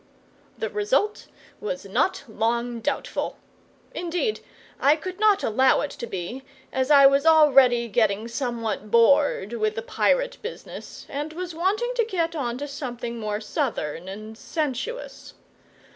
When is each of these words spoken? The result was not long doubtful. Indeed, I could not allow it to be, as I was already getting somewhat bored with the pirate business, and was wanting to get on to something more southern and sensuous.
The 0.57 0.71
result 0.71 1.27
was 1.59 1.85
not 1.85 2.23
long 2.27 2.79
doubtful. 2.79 3.37
Indeed, 3.93 4.39
I 4.79 4.95
could 4.95 5.19
not 5.19 5.43
allow 5.43 5.81
it 5.81 5.91
to 5.91 6.07
be, 6.07 6.41
as 6.73 6.89
I 6.89 7.05
was 7.05 7.23
already 7.23 7.87
getting 7.87 8.27
somewhat 8.27 8.89
bored 8.89 9.53
with 9.53 9.75
the 9.75 9.83
pirate 9.83 10.37
business, 10.41 11.05
and 11.07 11.33
was 11.33 11.53
wanting 11.53 11.93
to 11.97 12.03
get 12.05 12.35
on 12.35 12.57
to 12.57 12.67
something 12.67 13.19
more 13.19 13.39
southern 13.39 14.07
and 14.07 14.35
sensuous. 14.35 15.35